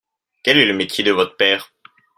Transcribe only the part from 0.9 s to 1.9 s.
de votre père?